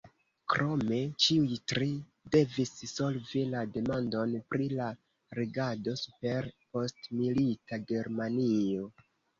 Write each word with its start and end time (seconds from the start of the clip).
Krome, 0.51 1.01
ĉiuj 1.25 1.57
tri 1.71 1.89
devis 2.37 2.71
solvi 2.93 3.45
la 3.51 3.61
demandon 3.77 4.35
pri 4.55 4.73
la 4.81 4.91
regado 5.43 5.97
super 6.07 6.53
postmilita 6.65 7.85
Germanio. 7.95 8.95